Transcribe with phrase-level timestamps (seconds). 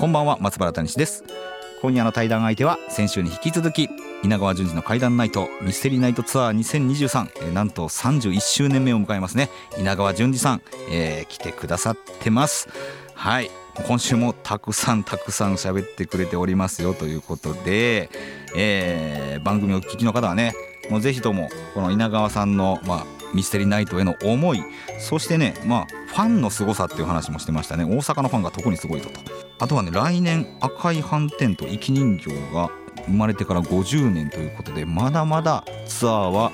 [0.00, 1.24] こんばんは松原谷です。
[1.82, 3.90] 今夜の対談相手は先週に引き続き
[4.24, 9.50] 稲川淳二の怪談ナイトミステリーナイトツアー2023、えー、なんと31周年目を迎えますね。
[9.78, 12.70] 稲川淳二さん、えー、来てくださってます。
[13.12, 13.50] はい。
[13.86, 18.08] 今週もたくさんたくさん喋ってくれておりますよということで、
[18.56, 20.54] えー、番組をお聞きの方はね
[20.88, 24.62] もうぜひともこの稲川さんの、まあ、ミステリーナイトへの思い
[24.98, 27.84] そしてねまあファンの凄さっていう話もしてましたね。
[27.84, 29.49] 大阪のファンが特にすごいとと。
[29.60, 32.70] あとはね来年赤い斑点と生き人形が
[33.06, 36.50] 生まれてから50年ということでまだまだツアーは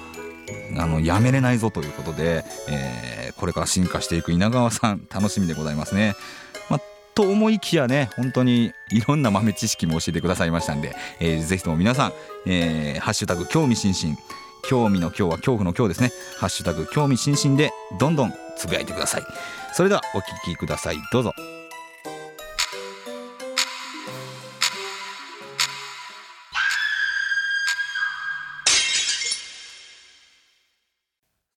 [0.77, 6.15] あのやめれないぞということで、えー、これから進化していく稲川さん楽しみでございますね。
[6.69, 6.81] ま、
[7.15, 12.13] と思いきやね本当にいろんな豆知識も教えてくださいましたんで、えー、ぜひとも皆さん、
[12.47, 14.17] えー、ハッシュタグ興味津々。
[14.69, 16.11] 興味の今日は恐怖の今日ですね。
[16.39, 17.71] ハッシュタグ興味津々で
[18.01, 19.23] どんどんつぶやいてください。
[19.73, 20.97] それではお聞きください。
[21.13, 21.56] どうぞ。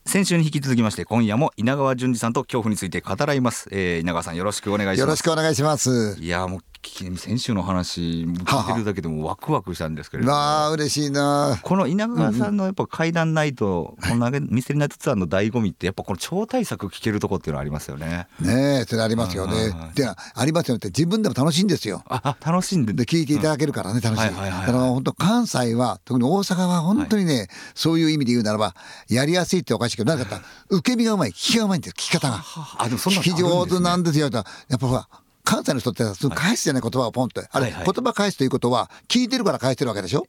[0.10, 5.00] 先週に引き続きまして今夜も稲川淳二さんと恐怖について語らいます、えー、稲川さんよろしくお願いします。
[5.02, 6.18] よろしくお願いします。
[6.20, 10.36] いやもう先週の話聞いてるだけでもワクワクしたんですけれども。
[10.38, 11.60] ああ嬉しいな。
[11.62, 18.28] この稲川さんのやっぱ怪談ナイト、うん、このミステリーナイトツアーの醍醐味ってやっぱこの超大作聞けるとこっていうのはありますよね。
[18.40, 19.74] ねえそれありますよね。
[19.94, 22.04] でありますよって自分でも楽しいんですよ。
[22.08, 28.74] あ楽しんでで聞いていただけるからね、楽しい,、だから本当関西は特に大阪は本当にね、はい、そういう意味で言うならば
[29.10, 32.44] やりやすいっておかしいけどなかった受け身がうまい聞きがうまいんです聞き方が。
[32.78, 35.08] あでもそんな、聞き上手なんですよやっぱほら
[35.50, 36.04] 関西の人って
[36.36, 40.24] 返すじゃない言葉をポンって、あれ、言葉返すということは聞いてるから返してるわけでしょ、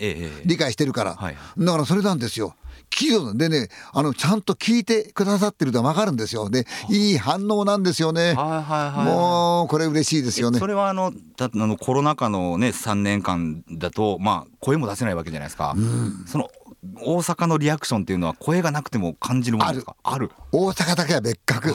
[0.47, 1.11] 理解してるから、
[1.59, 2.55] だからそれなんですよ。
[2.89, 6.51] 企業でねあのちゃんと聞いてくださってると分かるんですよ。
[6.51, 10.59] でいい反応なんですよね、もうこれ嬉しいですよね。
[10.59, 16.51] それはあのだあのコロナ禍のね3年間だとまあ声も出せないわけじゃないですか、うん、その
[17.03, 19.97] 大阪のリアクションっていうのは声がなくても感じるものですか？
[20.03, 20.31] ある。
[20.51, 21.75] 大阪だけは別格。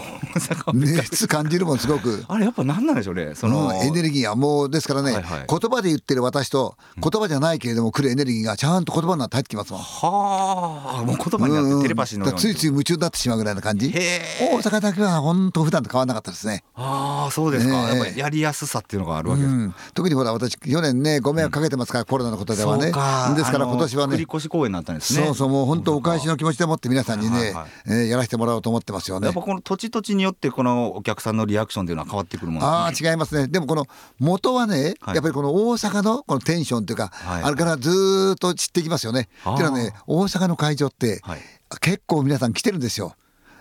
[0.74, 2.26] 熱感じるもんすごく。
[2.28, 3.36] あれやっぱ何なんでしょうね？
[3.36, 9.82] その、うん、エネルギーはもうですからね、はいはい、言葉で言ってる私と言葉じゃないけれども来るエネルギーがちゃんと言葉になって入ってきますもん。
[9.82, 13.92] はあもう言葉になってテレパシーのついつい夢中になってしまうぐらいな感じ。
[13.92, 16.64] 大阪だけは本当普段と変わらなかったですね。
[16.74, 22.86] ああそうですか、やっぱりやりやすさっていうのがあるわけです、うん、特にほら私去年ねご迷惑かけてますから、うん、コロナのことではね。
[22.88, 22.92] で
[23.44, 24.16] すから今年はね。
[24.18, 25.26] 繰越公演になったんですね。
[25.26, 29.26] そうそうもう本当お返しの気持ちでもって皆さんにね、はいはい、えー、やらせてもらおうと思ってますよね。
[29.26, 33.48] やっぱこの土地土地によってこのお客さんのリアクションというのは変わってくるもの、ね、ああ違いますね。
[33.48, 33.86] でもこの
[34.20, 39.30] 元はね、はい、やっぱりこの大阪のこのテンションというか、はい、あれからずっと散っていきますよね。
[39.42, 41.22] っていうのはね大阪の会場って、
[41.82, 43.16] 結構皆さん来てるんですよ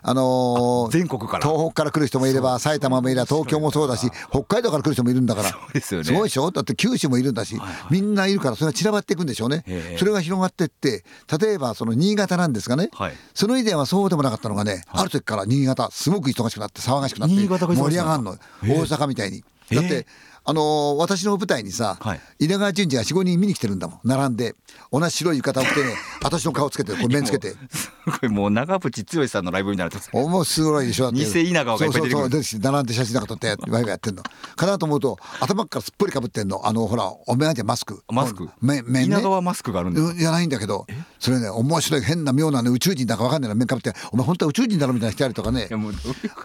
[0.07, 1.49] あのー、全国から。
[1.49, 5.49] 東北から来る人もいれば埼玉もいれば東京もそうだし北海道から来る人もいるんだから。
[5.49, 6.51] そうですよ、ね、すごいでしょ？
[6.51, 9.65] だって九州もいるんだし、はいはい、みんないるからそれが散らばっていくんでしょうね。
[9.99, 11.05] それが広がっていって
[11.41, 18.37] 例えばその新潟なんですがね、はい、その以前はそうでもなかったのがね、はい、ある時から新潟すごく忙しくなって騒がしくなって盛り上がるの。
[18.63, 19.43] 大阪みたいに。
[19.73, 20.07] だって
[20.47, 24.01] あのー、私の舞台にさ、はい、稲川淳二が45人見に来てるんだもん。
[24.05, 24.55] 並んで。
[24.93, 27.55] 同じ白い浴衣を着てね 私の顔つけてこれ面つけて。
[27.71, 27.91] す
[28.21, 34.23] ごいもう 長渕剛さんのライブになると面白いでしょ偽稲川がいっぱい出てくるそうそう並んで写真なんか撮ってワイワイやってんの。
[34.23, 36.67] かなと思うと頭からすっぽりかぶってんの。
[36.67, 38.03] あのほらお目当てマスク。
[38.11, 38.49] マスク？
[38.61, 39.05] 面ね。
[39.05, 40.87] 稲川マスクがあるんですいやないんだけど
[41.19, 45.69] それね面白い変な妙な、ね、宇宙人だかわかんないな面かぶってお前本当は宇宙人だろみたいなしてたりとかね。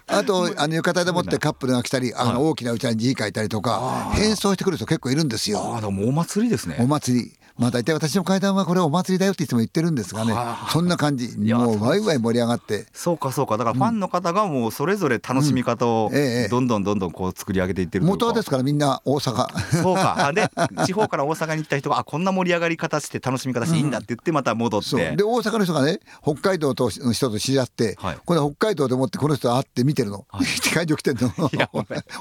[0.06, 5.60] あとあの浴衣でもってカップルが来たりあの大きなうちに字書いたりとか変装してくる人結構いるんですよ。
[5.74, 6.76] ああ、もお祭りですね。
[6.80, 7.32] お祭り。
[7.60, 10.34] まあ大体私の階段はこれお祭りだよっていつも言ってるんですがね
[10.72, 11.36] そんな感じ。
[11.38, 12.86] もうワイワイ盛り上がって。
[12.92, 13.58] そうかそうか。
[13.58, 16.10] だからファンの方がもうそれぞれ楽しみ方を
[16.50, 19.82] どんどんどんどんこう作り上げていってる元はですからみんな大阪。
[19.82, 20.32] そうか。
[20.34, 20.50] で
[20.86, 25.12] 地方から大阪に来た人があこんな盛り上がり方して楽しみ方していいんだって言ってまた戻って、う。
[25.12, 31.30] ん、で大阪の人がね北海道との人と知り合って、はい、これ北海道でもってこの人会って見てるの、はい、 会場来てんの。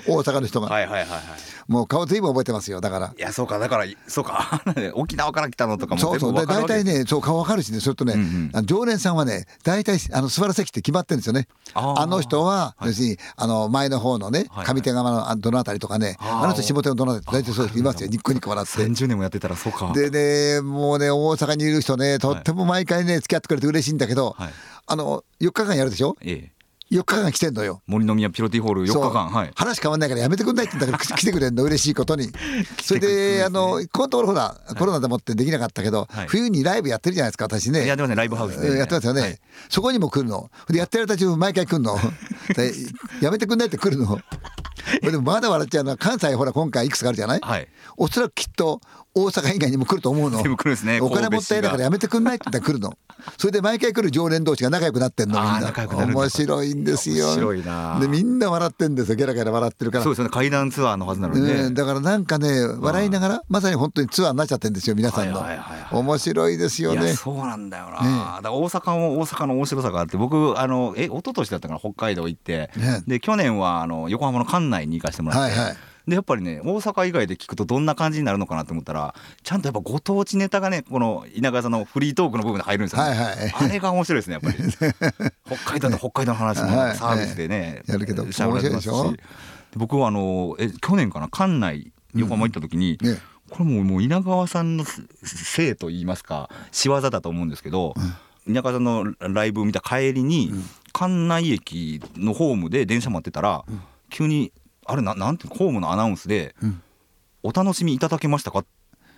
[0.07, 1.21] 大阪の人が、はいはいはいはい、
[1.68, 2.81] もう顔ずいぶん覚えてますよ。
[2.81, 3.13] だから。
[3.18, 3.59] いやそうか。
[3.59, 4.62] だからそうか。
[4.94, 6.34] 沖縄川から来たのとかもそうそう。
[6.34, 11.48] で大体ねそう顔わかるしねそれとね、うんうん、常連さんはね大体あの座る席って決まってるんですよね。
[11.74, 18.10] あの人は、要するにあの前の方のね上手側のどのあたりとかねあの人下手のどのあたり大体そういますよ。
[18.10, 18.84] ニッコニコ笑って。
[18.84, 19.92] 30年もやってたらそうか。
[19.94, 24.50] でねもうね大阪にいる人ねとっても毎回ね付き合ってくれて嬉しいんだけど、はい、
[24.88, 26.59] あの4日間やるでしょ、ええ
[26.91, 27.81] 4日間来てんのよ。
[27.86, 32.31] 森の宮ピロティホール4日間、はい、話変わんないからやめてくんないって言うんだから 来てくれんの嬉しいことに。
[32.81, 37.86] それで、あのこのところほら、コロナでもってできなかったけど、はい、冬にライブやってるじゃないですか私ね。
[37.86, 38.15] やってますね。
[38.15, 39.39] ライブハウスで、やってますよね、はい、
[39.69, 40.50] そこにも来るの。
[40.68, 42.00] でやってる間中毎回来るの。
[43.21, 44.19] やめてくんないって来るの。
[45.01, 48.81] でもまだ笑っちゃうのは関西ほら今回いくつかあるじゃない、はい、おそらくきっと
[49.16, 50.50] 大阪以外にも来ると思うの、ね、
[51.02, 52.94] お金もったいないからやめてくんないって言ったら来るの。
[53.38, 55.74] それで毎回来る常連同士が仲良くなってんのみんな。
[56.06, 57.28] 面白いんですよ。
[57.28, 58.00] 面白いな。
[58.00, 59.16] でみんな笑ってんですよ。
[59.16, 60.04] ゲラゲラ笑ってるから。
[60.04, 60.30] そうですね。
[60.30, 65.44] 階段ツアーのはずなのにね、うん、だからなんかね笑いながらまさに本当にツアーになっちゃってんですよ皆さんの、
[65.92, 67.14] 面白いですよね。
[67.14, 75.78] そうなんだよな、ね、だから大阪も大阪の面白さがあって僕あのえ一昨年だったかな北海道行って、ね、で去年はあの横浜の館内に行かせてもらって、はいはい
[76.10, 84.58] でやっぱりね大阪以外で聞くとどんな感じになるのかなと思ったらちゃんとやっぱご当地ネタがねこの稲川さんのフリートークの部分で入るんですよ、ね、はいはい、あれが面白いですねやっぱり。
[85.46, 89.14] 北海道の北海道の話もサービスでね、やるけど面白いでしょ？
[89.76, 93.20] 僕はあのえ去年かな館内横浜行った時に、うんね、
[93.50, 94.86] これももう稲川さんの
[95.24, 97.94] せいと言いますか仕業だと思うんですけど、
[98.46, 100.64] うん、稲川さんのライブを見た帰りに、うん、
[100.94, 103.64] 館内駅のホームで電車待ってたら、
[104.10, 104.52] 急に
[104.89, 106.81] あれななんてホームのアナウンスで、うん、
[107.44, 108.65] お楽しみいただけましたか?」っ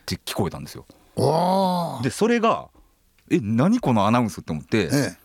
[0.05, 0.85] て聞こえたんですよ。
[2.03, 2.67] でそれが
[3.31, 5.17] 「え何このアナウンス?」って思って、ええ、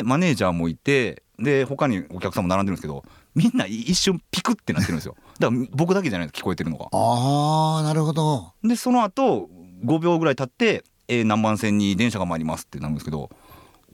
[0.00, 3.04] でマネージャーもいてで他にお客さんも並んでるんですけど
[3.34, 6.86] みんな一瞬ピクってなってるんですよだから僕だけじゃないです聞こえてるのが。
[6.92, 9.48] あーなるほどでその後
[9.84, 13.30] 5秒ぐらい経って「えー、何番線に電車が参ります」ってなるんですけど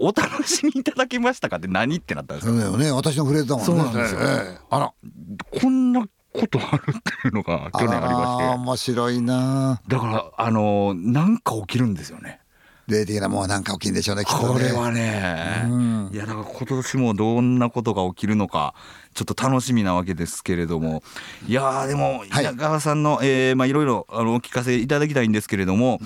[0.01, 2.91] お楽しみいただけましたかって何ってなったんですかそうだよね。
[2.91, 3.67] 私のフレーズだもんね。
[3.67, 4.93] そうなんですよ、えー、あら
[5.61, 8.45] こんなことあるっていうのが去年ありまして。
[8.55, 9.83] 面白いな。
[9.87, 12.41] だからあのなんか起きるんですよね。
[12.91, 18.75] 霊的なもんはなんか起きるんでしょうねこれはね、うん、いやだから今年もどんなことが起きるのか
[19.15, 21.03] ちょっと楽しみなわけですけれども。
[21.47, 21.53] い。
[21.53, 26.01] やでも稲川さんの、はいえーまあ、いろいろあのお聞かせいただきたいんですけれども、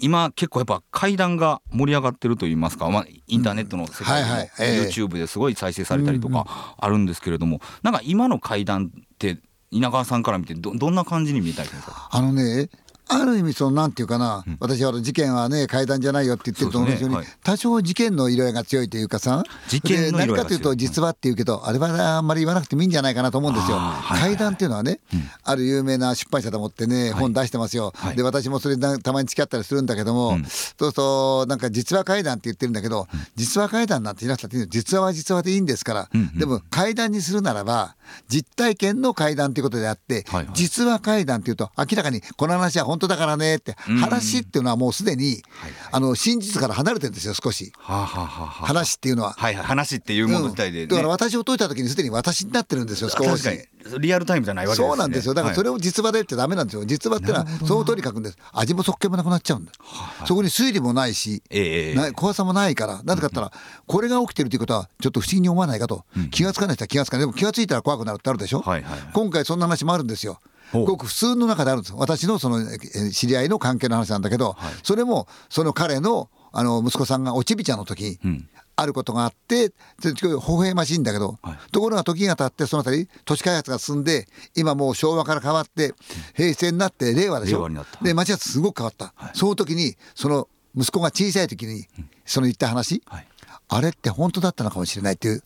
[0.00, 4.36] 今結構やっぱ階段が盛り上がってると言いますか、まあ、インターネットの世界でも
[4.84, 9.38] YouTube ですごい再生されたりとかあるんですけれどもなんか今の階段って
[9.70, 12.08] 稲川さんから見てどどんな感じに見えたりですか？
[12.10, 12.68] あのね
[13.10, 23.78] ある意味そのなんていうかな、うん、私は事件はね階段じゃないよって言ってると思うんですよね、はい、多少事件の色合いが強いというかさ事件何かというと実はっていうけど、あれはあんまり言わなくてもいいんじゃないかなと思うんですよ。
[24.08, 27.92] 階段っていうのはね、うん、ある有名な出版社と思ってね、本出してますよ。
[27.94, 37.96] はい、で私もそれたまに付き合ったりするんだけども、うん、そうするとなんか実話階段って言ってるんだけど、実話階段なんて言いなくたって実話は実話でいいんですから、うんうん、でも階段にするならば
[38.28, 45.42] 実体験の階段ということであって、はいはい、実話階段っていうと明らかにこの話は本当だからねって話っていうのはもうすでに、
[45.90, 53.48] あの真実から離れてるんですよ少し、話っていうのは、はいはい、話っていうもの自体で、だから私を解いた時にすでに私になってるんですよ少し。
[53.98, 55.34] リアルタイムじゃないわけです、ね、そうなんですよ。
[55.34, 56.84] だからそれを実話でってダメなんですよ。
[56.84, 58.36] 実話ってのはその通り書くんです。
[58.52, 63.02] 味もそっけもなくなっちゃうんだ、はあ、そこに推理もないし、えー、怖さもないから。
[63.04, 63.50] なぜかったら
[63.86, 67.26] これが起きてるということはちょっと不思議に思わないかと、うん、気が付かない人は気が付かない。
[67.26, 68.80] でも気が付いたら怖くなるってあるでしょ、は
[69.12, 70.38] 今回そんな話もあるんですよ
[70.72, 71.94] ごく普通の中であるんです。
[71.96, 72.60] 私のその
[73.12, 79.72] 知り合いの関係の話なんだけど、はい、それもその彼のあの息子さんがおちびちゃんの時、うん、あることがあって
[80.02, 85.94] 微笑ましいんだけど、はい、ところが時が経ってそのあたり都市開発が進んで今もう昭和から変わって
[86.34, 87.68] 平成になって令和でしょ？
[88.02, 91.86] で町はすごく変わった、はい、その時にその息子が小さい時に
[92.24, 93.28] その言った話、はい、
[93.68, 95.44] あれって本当だったのかもしれないっていう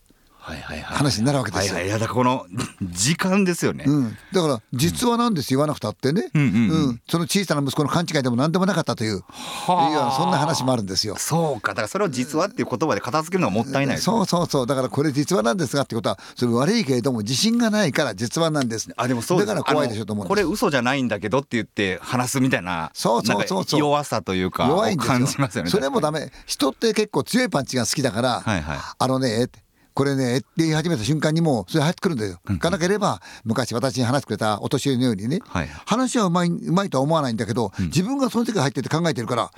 [0.83, 1.81] 話になるわけですよ。
[1.81, 2.45] いやだからこの
[2.81, 6.45] 時間ですよね、うん、だから実はなんです言わなくたってね、うん、う
[6.91, 11.15] ん、その小さな息子の勘違いでも何でもなかったという、はいうそんな話もあるんですよ。
[11.17, 11.71] そうか。
[11.71, 14.67] だからそれを実はっていう言葉で片付けるのはもったいない、そうそうそう。
[14.67, 22.39] だからこれ実話なんですがってことはそれ悪いけれども自信がないから実話なんです、あでもそうだから怖いでしょと思うこれ嘘じゃないんだけどって言って話す。
[22.39, 23.63] みたいなそうそうそう。
[23.63, 25.13] そう弱さというか弱いんですよ。
[25.13, 25.69] 感じますよね。
[25.71, 26.31] それもダメ。
[26.45, 29.49] 人って結構強いパンチが好きだから、はいはい、あのね
[29.95, 32.37] これねって言い始めた瞬間にもうそれ入ってくるんだよ。
[32.45, 39.51] うん、かなければ昔私に話してくれたお年寄りのようにね、はい、話はうまいうまいとは思わないんだけど、うん、自分がその世界入ってて考えてるから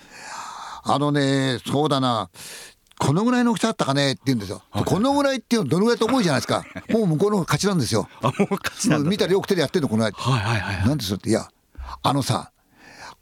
[0.83, 2.29] あのねそうだな
[2.99, 4.61] このぐらいの大きさあったかねって言うんですよ。
[4.69, 6.63] はい、このぐらいっていうのどのぐらいと思うじゃないですか。
[6.89, 8.07] もう向こうの勝ちなんですよ。
[8.21, 10.13] あもう勝ちなん見たりよく手でやってるのこのぐらい。
[10.15, 11.47] はいはいはい、なんですよっていや
[12.03, 12.51] あのさ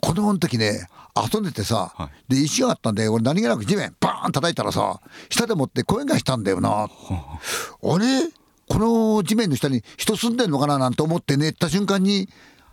[0.01, 6.69] 子供の時ね遊んでてさ、はい、で石があったんで俺何気なく地面バーン叩いたらさ下でもって声がしたんだよな。
[6.88, 8.29] あれ？
[8.67, 10.77] この地面の下に人住んでんのかな？
[10.77, 12.27] なんて思って寝た瞬間に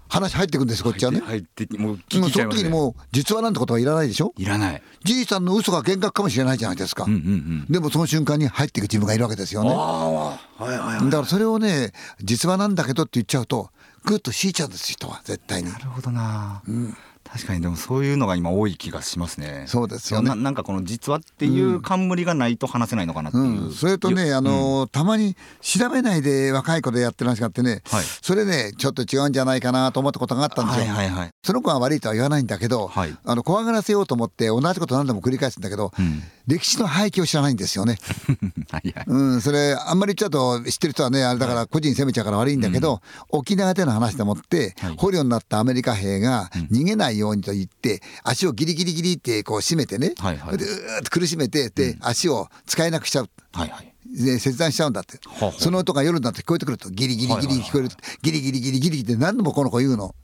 [0.08, 1.20] 話入ってくんですこっちはね。
[1.20, 4.32] 入ってもう聞いその時にもう実話なんてことはいらないでしょ？
[4.36, 4.82] いらない。
[5.04, 9.70] じいさんの嘘が幻覚かもしれないじゃないですか、うんうんうん、でもその瞬間に入っていく自分がいるわけですよね。
[9.70, 13.70] はいはいはい、だからそれをね実話なんだけどって言っちゃうと
[14.04, 15.70] ぐっと敷いちゃうんです人は絶対に。
[15.70, 16.96] なるほどな、うん
[17.32, 19.64] 確かにでもそういうのが今多い気がしますね。
[19.66, 20.34] そうですよね。
[20.34, 23.44] なんかこの実話っていう冠がないと話せないのかなっていう。
[23.44, 23.64] うん。
[23.64, 30.84] うん、それとね、あのー、たまに調べないで若い子でやってる話があってね、はい、それねちょっと違うんじゃないかなと思ったことがあったんですよ。
[30.84, 37.96] はいはいはい、その子は悪いとは言わないんだけど、はい、あの怖がらせようと思って同じこと何度も繰り返すんだけど、うん、歴史の背景を知らないんですよね。
[38.70, 48.00] はいはい、うん、それあんまり言っちゃうと知ってる人はねあれだから個人責めちゃうから悪いんだけど、沖縄での話でもって、捕虜になったアメリカ兵が逃げないようにと言って。
[48.22, 53.30] 足をギリギリギリってこう締めてね、はいはい、でうーっと苦しめてで、足を使えなくしちゃう。
[53.52, 53.92] はいはい。
[54.14, 57.88] で切断しちゃうんだって、ははその音が夜になって聞こえてくるとギリギリギリ聞こえる、
[58.22, 60.14] ギリギリギリギリって何度もこの子言うの。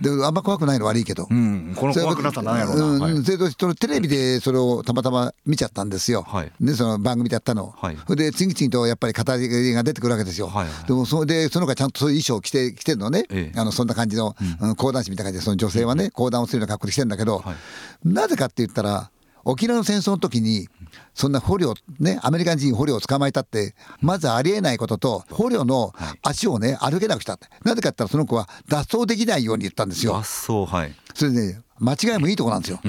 [0.00, 17.56] であんま怖くないの悪いけど、うん、この怖くなったら何やろうな、うんはい、それとテレビでそれをたまたま見ちゃったんですよ、はい、でその番組でやったの、はい、で次々とやっぱり語りが出てくるわけですよ、はいはい、でもそれでその子はちゃんとそういう衣装を着て着てるのね、ええ、あのそんな感じの、うん、講談師みたいな感じでその女性はね講談をするような格好でしてるんだけど、はい、
[18.04, 19.11] なぜかって言ったら
[19.44, 20.68] 沖縄の戦争の時に
[21.14, 27.48] そんな捕虜ねアメリカ人捕虜を捕まえたってまずありえないことと捕虜の足をね歩けなくしたって。
[27.64, 30.12] なぜかって言ったらその子は脱走できないように言ったんですよ。
[30.12, 30.18] 脱
[30.52, 30.94] 走はい。
[31.14, 32.80] それで、ね、間違いもいいとこなんですよ、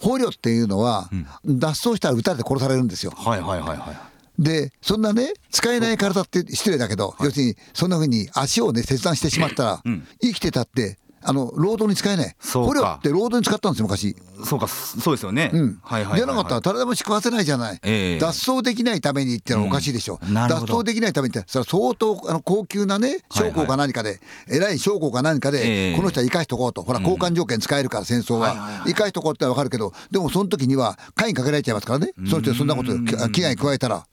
[0.00, 1.08] 捕虜っていうのは、
[1.44, 3.12] 脱走したら撃たれて殺されるんですよ。
[3.16, 4.42] はいはいはいはい。
[4.42, 9.82] でそんなね使えない体って失礼だけど、要するにそんなふうに足をね切断してしまったら、
[10.20, 12.36] 生きてたってあの労働に使えない。
[12.40, 14.16] 捕虜って労働に使ったんですよ昔。
[14.44, 24.18] そうかそうですよね、うん、はいはい、じゃなかったら誰でも食わせないじゃない、えー、脱走できないためにってのはおかしいでしょ、うん、脱走できないためにってそれは相当あの高級なね将校か何かで、はい
[24.50, 26.82] はい、偉い将校か何かで、えー、この人は生かしとこうと。
[26.82, 32.12] ほら交換条件使えるから戦争は,、生かしとこうってわかるけどでもその時には会にかけられちゃいますからね。
[32.28, 32.96] その人そんなこと
[33.30, 34.06] 危害加えたら、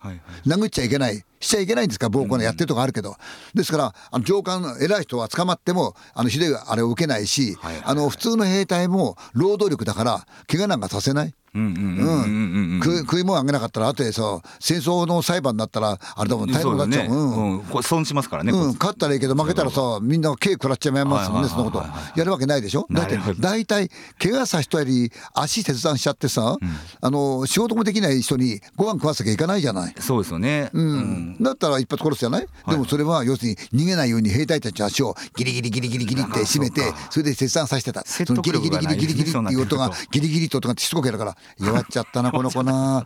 [0.46, 2.10] 殴っちゃいけないしちゃいけないんですか？
[2.10, 3.16] 暴行のやってるとこあるけど、
[3.54, 11.34] ですからあの上官の偉い人は捕まってもあのひどいあれを受けないし、あの普通の兵隊も労働力だから怪我なんかさせない。
[11.56, 16.52] 食い物あげなかったら後でさ戦争の裁判になったらあれだもん。
[16.52, 17.60] 大変になっちゃうう、ん。
[17.60, 20.26] うん、損しますからね、うん、勝ったらいいけど負けたらさみん。
[20.26, 21.44] な刑食らっちゃいますもん。
[21.44, 21.84] ねそのこと
[22.16, 23.90] やるわけないでしょだって大体
[24.22, 26.70] 怪我さ人より足切断しちゃってさ、うん、
[27.02, 43.06] あの仕事もできない人にご飯食わせなきゃいかないじゃないそうですよね、うん、だったら一発殺すじゃない、でもそれは要するに逃げないように兵隊たちの足をギリギリギリギリギリって締めてそれで切断させてたそのギリギリギリギリギリっていう音がギリギリって音がしつこくやるから弱っちゃったなこの子な。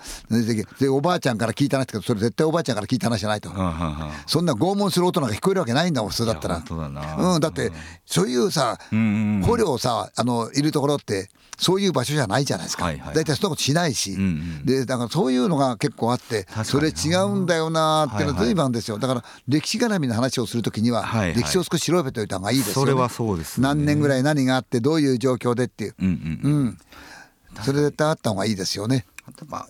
[0.80, 3.50] でおばあちゃんから聞いた話けどそれ絶対おばあちゃんから聞いた話じゃないと。
[4.26, 7.72] そんな拷問する音なんか聞こえるわけないんだもん普通だったらうん、だって
[8.06, 14.24] そういうさ捕虜さあのいるところってそういう場所じゃないじゃないですか、はいはい、大体そんなことしないし、うんう
[14.64, 18.98] ん、でだからそういうのが結構あってそれ違うんだよなっていうのは随分あるんですよ。
[18.98, 22.74] だから歴史絡みの話をするときには、はいはい、歴史を少し調べておいた方がいいですよね。
[22.76, 25.96] それはそうです、ね、何年ぐらい何があってどういう状況でっていう。
[26.00, 26.10] うん、う
[26.50, 26.52] ん。
[26.52, 26.78] うん
[27.64, 29.06] それ絶対あった方がいいですよね。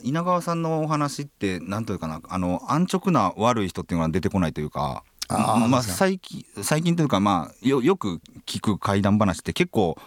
[0.03, 9.97] 稲川さんのお話って何というかなあの安直な悪い人っていうのは出てこないというかあまあ最近最近というかまあよよく聞く怪談話って結構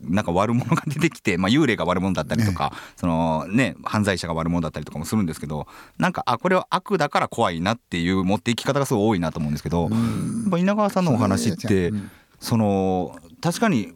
[0.00, 9.90] なんか悪者が出てきて、まあ、幽霊が悪者だったりとか、ね、そのね、犯罪者が悪者だったりとかもするんですけどなんかあこれは悪だから怖いなっていう持っていき方がすごい多いなと思うんですけど、
[10.58, 11.92] 稲川さんのお話って、
[12.40, 13.92] その確かに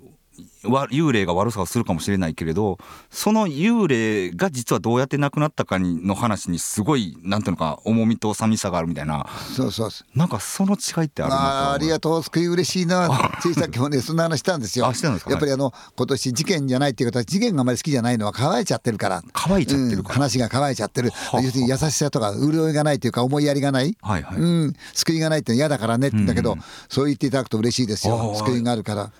[0.66, 2.78] 幽霊が悪さをするかもしれないけれど
[3.10, 9.26] その幽霊が実はどうやって亡くなったかの話にすごいなんていうのか重みと寂しさがあるみたいな。
[9.54, 14.86] そうそうなんかその違いってあるあありがとう救い嬉しいなついさっきもねそんな話したんですよ。
[14.86, 19.22] やっぱりあの今年事件じゃないっていう方は事件があまり好きじゃないのは乾いちゃってるから。
[19.32, 21.10] 乾いちゃってるうん、話が乾いちゃってる。
[21.34, 26.58] 要するに優しさとか潤いがないというか思いやりがない、はいはい、うん、救いがないって嫌だからねってだけど、うん。
[26.58, 28.34] うん、そう言っていただくと嬉しいですよ。
[28.36, 29.12] 救いがあるから。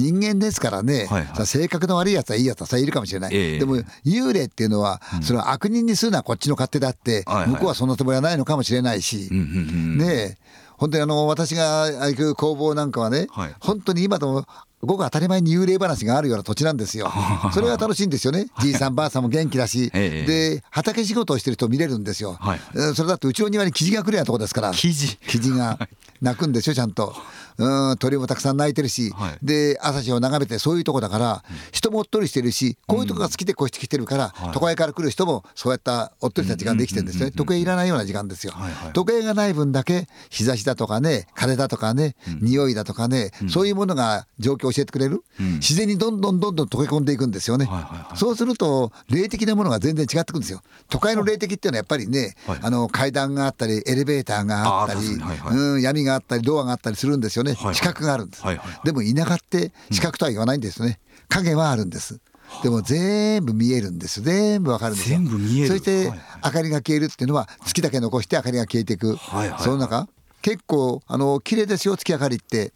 [0.00, 10.38] 人間ですからね、はいはい、性格の悪いやつはいいやつはさいるかもしれない、えー、でも幽霊っていうのは、それは悪人にするのはこっちの勝手だって、向こうはそんなつもりはないのかもしれないし、ねえ。
[10.80, 14.46] 本当にあの私が行く工房なんかはね、はい、本当に今でも
[14.82, 17.10] ごく当たり前に幽霊話があるような土地なんですよ。
[17.52, 18.46] それが楽しいんですよね。
[18.60, 22.36] じいさんばあさんも元気だし、 で畑仕事をしてる人見れるんですよ。
[22.40, 22.60] はい、
[22.94, 24.72] それだってうちの庭にキジが来るようなとこですから。
[24.72, 25.78] キジキジが
[26.20, 27.14] 鳴くんですよちゃんと。
[27.60, 37.30] うん鳥もたくさん鳴いてるし、はい、で朝日を眺めてそういうとこだから、うん、人もおっとりしてるしこういうとこが好きで越してきてるから、うん、都会から来る人もそうやったおっとりした時間できてるんですね。
[37.30, 50.62] 時計いらないような時間ですよ、はいはい、時計がない分だけ日差しだとかね風だとかね、うん、匂いだとかね、そういうものが状況を教えてくれる、自然にどんどんどんどん溶け込んでいくんですよね、はいはいはい、そうすると霊的なものが全然違ってくるんですよ。
[50.88, 62.20] 都会の霊的っていうのはやっぱりね、はい、あの階段があったりエレベーターがあったり、はいはい、うん、闇があったりドアがあったりするんですよね、はいはい、視覚があるんです、はいはい、でも田舎って視覚とは言わないんですね、影はあるんです。
[62.64, 64.22] でも全部見えるんです。
[64.22, 65.18] 全部わかるんですよ。
[65.18, 65.68] 全部見える。
[65.68, 66.12] そして
[66.44, 70.08] 明かりが消えるっていうのは月だけ残して明かりが消えていく、はいはい、その中
[70.42, 72.72] 結構あの綺麗ですよ月明かりって、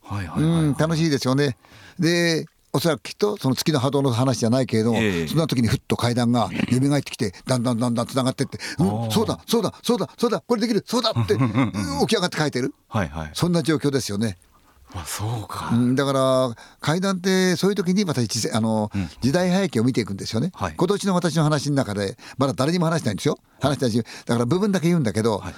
[0.79, 1.57] 楽しいですよね。
[1.99, 14.39] でおそらくきっとその月の波動の話じゃないけれども、えー、そんな時にふっと階段が蘇ってきてだんだんだんだんつながってって「うん、そうだそうだそうだそうだこれできるそうだ」って起き上がって書いてる、はいはい、そんな状況ですよね。
[14.93, 23.39] あそうか、うん、だから階段ってそういう時にまたあの、うん、時代背景を見ていくんですよね、はい、今年の私の話の中でまだ誰にも話してないんですよ。
[23.61, 25.55] 話してないしだから部分だけ言うんだけど、はい、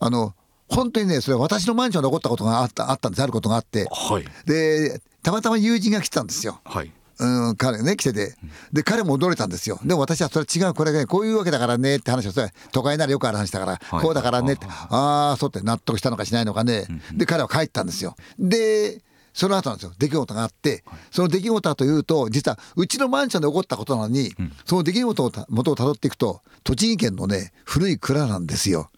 [0.00, 0.34] あの
[0.68, 6.60] 本当にねそれは私のマンションで起こったことがあったあったんですあることがあって、はい、でたまたま友人が来たんですよ。
[6.64, 6.92] はい。
[7.16, 8.34] うん彼ね来てて。
[8.72, 9.78] で彼も驚いたんですよ。
[9.84, 18.16] でも私はそれ違うこれが、ね、こういうわけだからねって話をそれ都会ならよくある話だから、はい、こうだからねってああそうって納得したのかしないのかね、で彼は帰ったんですよ。
[18.38, 19.00] で
[19.32, 19.92] その後なんですよ。
[19.98, 28.90] 出来事があって、その出来事はというと実はうちのマンションで起こったことなのに、うん、その出来事を元をたどっていくと栃木県のね古い蔵なんですよ。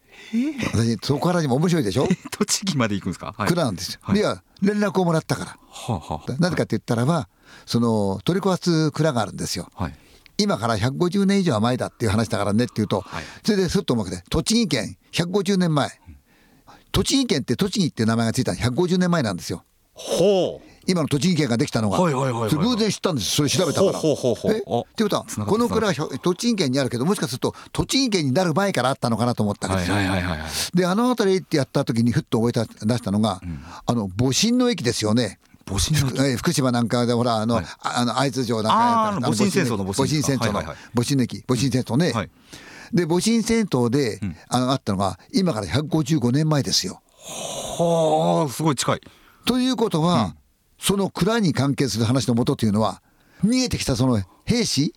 [0.73, 2.09] 私そこからにも面白いでしょ？
[2.31, 7.29] 栃木まで行くんですか、はい、蔵なんですよ、はい、いや連絡をもらったから、はあはあ、なぜかって言ったらば
[7.65, 9.95] その取り壊す蔵があるんですよ、はい、
[10.39, 15.91] 今から150年以上前だっていう話だからねって言うと、はい、それですっと思うわけで栃木県150年前。
[16.93, 19.65] 栃木県って栃木って名前がついたの150年前なんですよ。
[19.93, 23.93] ほう今の栃木県ができたのが、偶然知ったんですそれ調べたから。
[23.93, 29.97] ほうほうほうほうっていうことはこの蔵は栃木県にあるけどもしかすると栃木県になる前からあったのかなと思ったんですよ。
[30.75, 35.39] であの辺りってやった時にふっと覚えた出したのが、うん、あの戊辰の駅ですよね。
[35.67, 42.13] 戊辰の福島なんかでほらあの、はい、あの会津城なんかやった戊辰戦争の戊辰戦争の戊辰の駅戊辰戦争ね。
[42.13, 42.31] はい
[42.93, 47.03] で戊辰戦争で、うん、あのあったのが今から155年前ですよ。
[47.17, 49.01] はあすごい近い。
[49.45, 50.35] ということは、うん
[50.79, 53.03] その蔵に関係する話のもとというのは
[53.45, 54.95] 逃げてきたその兵士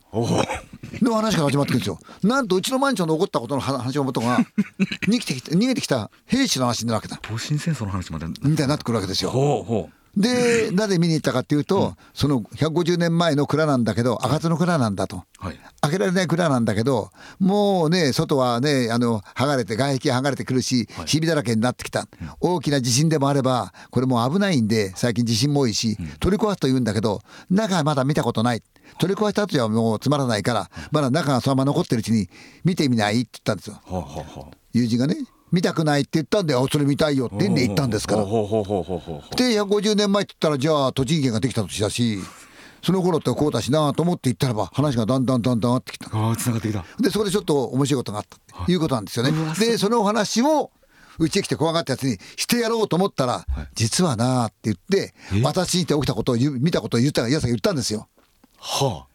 [1.02, 2.00] の話から始まってくるんですよ。
[2.24, 4.39] なんとうちのマンションで起こったことの話のもとが
[5.08, 7.20] 逃げてきた逃げてきた兵士の話になるわけだ。
[7.22, 9.32] 戊辰戦争の話までみたいになってくるわけですよ。
[9.32, 22.08] ほうほうで なぜ見に行ったかっていうと、うん、その150年前の蔵なんだけど開かずの蔵なんだと、はい、開けられない蔵なんだけどもうね外はねあの剥がれて外壁剥がれてくるし、はい、ひびだらけになってきた、うん、
[22.39, 28.63] 大きな地震でもあればこれもう危ないんで最近地震も多いし、うん、取り壊すと言うんだけど中はまだ見たことない。
[28.98, 32.28] 取り壊した後じゃもうつまらないからまだ中がそのまま残ってるうちに
[32.63, 33.80] 見てみないって言ったんですよ。
[33.86, 35.15] ははは友人がね
[35.52, 38.24] 見たくないって言ったんで、それ見たいよって言んで行ったんですから。
[38.24, 42.20] で、150年前って言ったら、じゃあ、栃木県ができた年だし、
[42.82, 46.10] その頃ってこうだしなと思って言ったらば、話がだんだんだんだん上がってきた。
[46.16, 46.86] ああ、繋がってきた。
[47.00, 49.32] で、そこでちょっと面白いことがあったということなんですよね。
[49.60, 50.72] で、そのお話を、
[51.18, 58.08] うちへ来て怖がったやつにしてやろうと思ったら、実はなって言って、私にて起きたことを見たことを言ったら、やさが言ったんですよ。
[58.58, 59.09] はあ。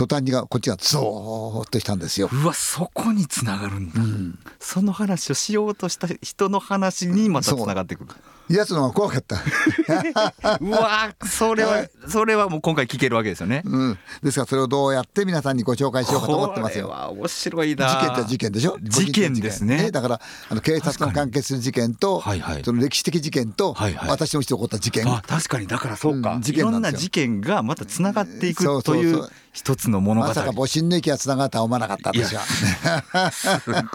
[0.00, 2.30] 途端にがこっちがゾーッとしたんですよ。
[2.32, 8.10] うわそこにつながるんだ、うん、その話をしようとした人の話にまたつながってくる
[8.48, 9.36] やつのが怖かった。
[10.60, 16.88] うわそれはそれはもう今回聞けるわけですよね、うん、ですからそれをどうやって皆さんにご紹介しようかと思ってますよ。
[17.12, 18.78] 面白いな事件って事件でしょ？
[18.82, 25.04] 事件ですね、ね、だからあの警察の関係する事件と、はいはい、その歴史的事件と、はいはい、私のして起こった事件。
[25.04, 30.26] 確かにだからそうか、うん、事件いろんな事件がまたつながっていくという一つの物語。
[30.26, 33.30] まさか母親の駅がつながったとは思わなかった私は。
[33.30, 33.48] す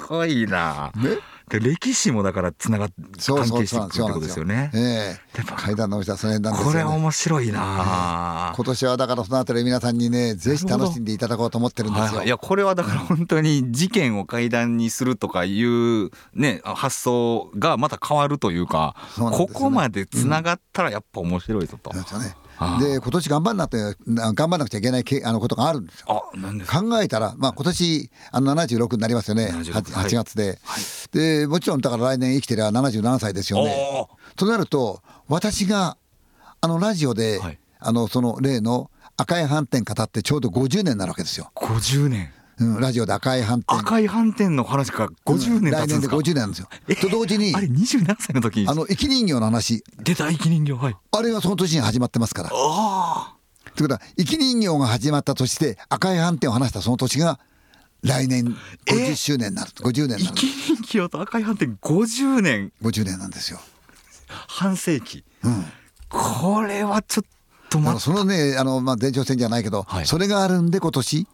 [0.07, 1.09] ごいな ね？
[1.09, 1.17] で
[1.49, 4.71] 歴史もだからつながって関係してくるってことですよね。
[4.73, 5.41] ええ。
[5.41, 12.17] ー、階段の下その辺なんですよ、ね、これ面白いな、今年はだからそのあたり皆さんにねぜひ楽しんでいただこうと思ってるんですよ。
[12.19, 12.29] はい、い。
[12.29, 21.91] やこれはだから本当に事件を階段にするとかいうね発想がまた変わるというか、ね、ここまでつながったらやっぱ面白いぞと。
[21.93, 22.03] うん、
[22.79, 26.05] で今年頑張んなって頑張らなくちゃいけないけあのことがあるんですよ。
[26.67, 29.51] 考えたら、まあ、今年あの76になりますよね。
[29.51, 34.07] 8, 8月で、はい、でもちろんだから来年生きてりゃ77歳ですよね。
[34.35, 35.97] となると私が
[36.61, 41.51] あのラジオで、はい、あのその例の赤い斑点語ってちょうど50年になるわけですよ。
[41.55, 43.77] 50年うん、ラジオで赤い斑点。
[43.77, 46.69] 赤い斑点の話が50年来年で50年なんですよ。
[47.01, 48.67] と同時にあれ27歳の時に？
[48.69, 49.83] あの生き人形の話。
[50.01, 50.95] 出た生き人形はい。
[51.11, 52.49] あれがその年に始まってますから。
[52.53, 53.35] あ
[53.75, 57.39] ということは生き人形が始まった年で赤い斑点を話したその年が
[58.03, 59.71] 来年50周年になる。
[59.71, 62.71] 50年になる生き人形と赤い斑点50年。
[62.81, 63.59] 50年なんですよ。
[64.27, 65.25] 半世紀。
[65.43, 65.65] うん。
[66.07, 67.25] これはちょっ
[67.69, 70.05] とそのねあの、まあ、前哨戦じゃないけど、はい。
[70.05, 71.27] それがあるんで今年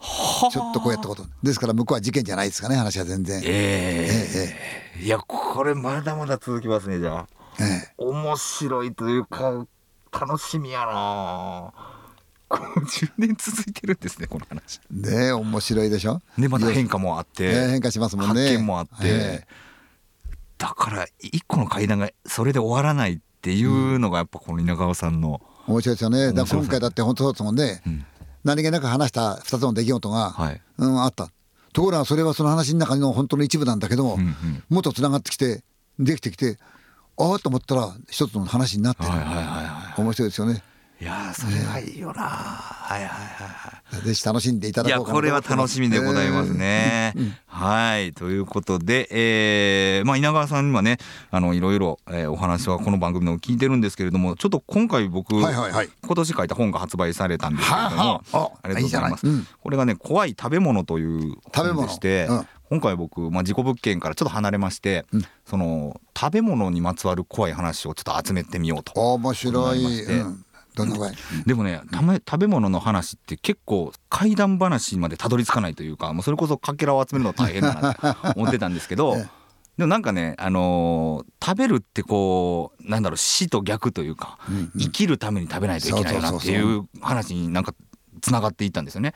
[0.00, 1.24] ちょっとこうやったこと。
[1.42, 3.40] ですから向こうは事件じゃないですかね話は全然。
[3.44, 4.54] え
[4.98, 5.02] え。
[5.02, 7.26] いやこれまだまだ続きますねじゃあ。
[7.60, 7.94] ええ。
[7.96, 9.66] 面白いというか
[10.12, 11.72] 楽しみやな。
[12.48, 14.80] 50年続いてるんですねこの話。
[14.90, 16.20] ねえ面白いでしょ？
[16.38, 18.42] でまた変化もあって、ええ変化しますもんね。
[18.42, 19.08] 発見もあって、え
[19.42, 19.46] え。
[20.58, 26.32] だから一個の階段がそれで終わらないっていうのがやっぱこの稲川さんの、面白いですよね。
[26.32, 27.82] だから今回だって本当そうですもんね。
[27.86, 28.06] うん
[28.46, 31.30] 何気なく話した2つの出来事が、はいうん、あった。
[31.72, 35.62] ところがそれはその話の中の本当の一部なんだけども、うんうんもっとつながってきて
[35.98, 36.56] できてきて
[37.18, 40.62] ああと思ったら一つの話になってる、はいはいはいは面白いですよね。
[40.98, 44.02] いいやーそれはいいよな、はいはいはいはい。
[44.02, 47.12] ぜひ楽しんでいただこうかなこれは楽しみでございますね。
[47.46, 48.14] はい。
[48.14, 50.96] ということで、えーまあ、稲川さんにはね
[51.30, 55.88] あのいろいろ、えーお話はこの番組でも聞いてるんですけれどもちょっと今回僕、はいはいはい。
[56.02, 58.68] 今年書いた本が発売されたんですけれども、はあはあ。
[58.68, 59.26] りがとうございます。
[59.26, 59.46] うん。
[59.60, 62.46] これがね「怖い食べ物」という食べ物本でして、うん。
[62.70, 65.24] 今回僕、まあ、自己物件からちょっと離れまして、うん。
[65.44, 68.92] その食べ物にまつわる怖い話をちょっと集めてみようと。
[69.14, 70.44] 面白い、うん、
[70.76, 71.10] どんな具合、
[71.46, 71.80] でもね
[72.28, 79.46] 食べ物の話って結構怪談話までたどり着かないというかもうそれこそかけらを集めるの大変だなって思ってたんですけど ええ。
[79.78, 84.72] でもなんかね、あのー食べるってこうなんだろう死と逆というか、うんうん。
[84.78, 87.74] 生きるために食べないといけないよなっていう話になんか
[88.20, 89.14] つながっていったんですよね。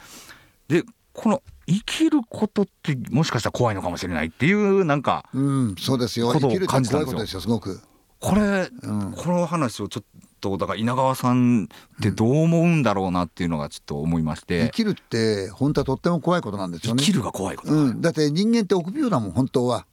[0.68, 6.32] でこの生きることってもしかしたら怖いのかもしれないっていうなんかうん、そうですよ。
[6.32, 7.80] 生きるって怖いことですよすごく。
[8.20, 9.12] これ、うん。
[9.12, 10.28] この話をちょっと
[10.59, 17.03] だから稲川さんってどう思うんだろうなっていうのがちょっと思いまして、生きるって本当はとっても怖いことなんですよね。
[17.03, 19.87] 生きるが怖いこと、うん、だって人間って臆病だもん本当は。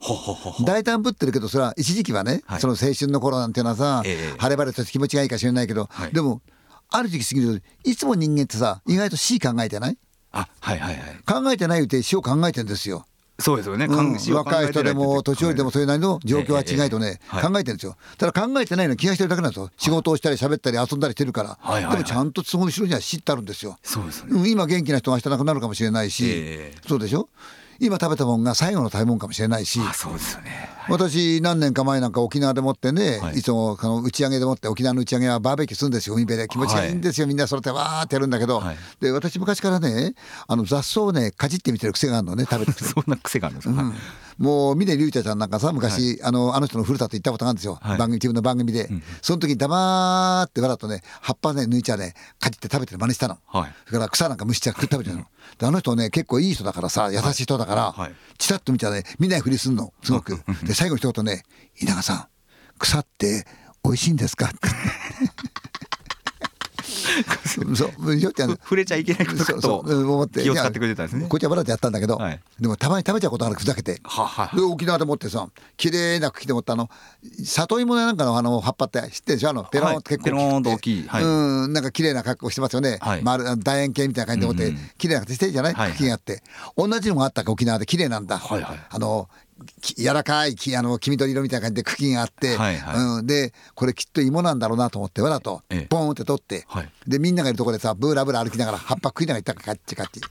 [0.66, 6.42] 大胆ぶってるけどそれは一時期はね、はいその青春の頃なんていうのはさ、ええ晴れ晴れとして気持ちがいいかもしれないけど、はいでも
[6.90, 9.98] ある時期過ぎるといつも人間ってさ意外と死考えてない
[10.32, 13.06] あはいはいはい考えてないって死を考えてんですよ。
[13.39, 14.36] そうですよね、うん。
[14.36, 17.95] 若い人でも年寄りでもそれなりの状況は違いとね、考えてるんですよ。
[18.17, 19.69] ただ考えてないの気がしてるだけなんですよ。
[19.78, 21.91] 仕事をしたり喋ったり遊んだりしてるから、はいはいはい。
[21.97, 26.82] でもちゃんとその後ろには死ってあるんですよ、そうですよね、うん今元気な人が明日亡くなるかもしれないし、ええ。
[26.88, 27.30] そうでしょ？
[27.80, 29.80] 今食べたもんが最後の食べ物かもしれないし。
[29.88, 33.39] あそうですよね私何年か前なんか沖縄でもってね、はい。
[33.39, 36.15] い、つもこの打ち上げでもって沖縄の打ち上げはバーベキューするんですよ。
[36.15, 38.78] 海辺で気持ちがいいんですよ、みんなそれでわーってやるんだけど、はい。
[39.00, 40.13] で私昔からね
[40.47, 43.93] あの雑草をねかじってみてる癖があるのね食べてて そんな癖があるんですか、はい。
[44.38, 47.97] もう峰竜太ちゃんなんかさ昔、あのあの人のふるさと行ったことがあるんですよ、はい。
[47.97, 48.89] 番組自分の番組で、
[49.21, 53.73] その時に黙ってわざとね葉っぱね抜いちゃねかじって食べてる真似したの、はい。
[53.88, 55.26] それから草なんか蒸しちゃ食って食べてるの。
[55.58, 58.12] であの人ね結構いい人だからさ優しい人だから、はい。
[58.38, 59.91] チラッと見たらね見ないふりすんの。
[60.04, 60.39] すごく。
[60.63, 61.42] で最後の一言ね
[61.82, 62.28] 「稲賀さん
[62.78, 63.48] 草って
[63.84, 64.58] 美味しいんですか?」って
[67.48, 74.00] そう触れちゃいけないことかと思って気を使ってくれてたんですねこっちはわざとやったんだけど、はいでもたまに食べちゃうことがあるふざけて。
[74.04, 76.92] ははで沖縄でもってさ綺麗な茎でもってあの
[77.44, 86.44] 里芋なんかのあの葉っぱって知ってるでしょあのペロンって結構ペローンと大きいはいうんなんか綺麗な格好してますよね、はい丸楕円形みたいな感じでもって、うんうん綺麗な形してるじゃない、茎があって
[86.76, 89.47] 同じのがあったか沖縄で綺麗なんだ、はいはいあのき
[89.82, 92.96] 柔らかいきあの黄緑色みたいな感じで茎があって、はいはい。
[93.20, 95.88] うん、でこれきっと芋なんだろうなと思ってわざとええ。
[95.88, 96.89] ポンって取って、はい。
[97.08, 100.22] でみんながいるところでさブーラブラ歩きながら葉っぱ食いながら行ったからカッチカッチ。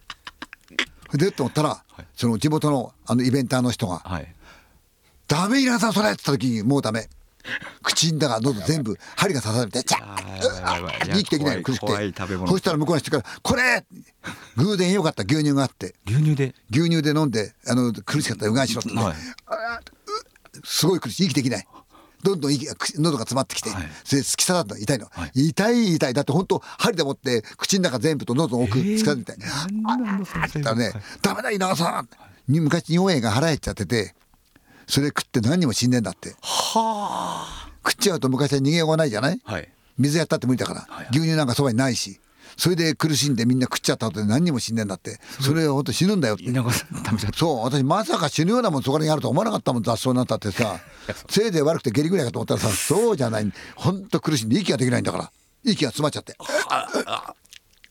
[1.19, 1.85] でと思ったら、
[2.17, 4.35] その地元のあのイベンターの人がはい
[5.29, 7.09] 「ダメ稲田さんそれ!」って言った時にもうダメ
[7.83, 11.21] 口んだが喉全部針が刺されて「チャあッーやばいやばいやばい。
[11.21, 11.93] 息できない苦しくて。
[12.47, 13.85] そしたら向こうの人から「これ！
[14.57, 15.95] 偶然よかった牛乳があって。
[16.07, 16.55] 牛乳で？
[16.71, 19.17] 牛乳で飲んであの苦しかったらうがいしろ」って、ねはい。
[20.65, 21.27] すごい苦しい。
[21.27, 21.67] 息できない。
[22.23, 22.67] どんどん息
[22.99, 23.89] 喉が詰まってきて、はい。
[24.03, 24.81] それ突き刺さったの。
[24.81, 25.49] 痛いの、はい。
[25.49, 26.15] 痛い痛い。
[26.15, 29.21] だって本当針でもって口の中全部と喉の奥えー突き刺さって。
[29.21, 29.39] みたい、
[29.83, 32.01] なんなんだそのだからね、ダメだ稲川さ
[32.49, 32.53] ん！
[32.53, 34.15] に昔日本映画腹減っちゃってて
[34.87, 36.35] それ食って何人も死んでんだって。
[36.43, 37.47] は
[37.85, 39.41] 食っちゃうと昔は逃げようがないじゃない？
[39.45, 39.69] あはい。
[39.99, 42.21] 水やったって無理だから、はい牛乳なんかそばにないし。
[42.57, 45.19] それで苦しんでみんな食っちゃった後で何人も死んでんだって。
[45.43, 46.45] それは本当死ぬんだよって。
[47.37, 50.79] そう私まさか死ぬようなもんそこにあると思わなかったもん雑草になったってさ。
[51.29, 53.53] せいぜい悪くて下痢ぐらいかと思ったらさそうじゃない。
[53.75, 55.31] 本当苦しんで息ができないんだから。
[55.65, 56.33] 息が詰まっちゃって。
[56.33, 56.43] って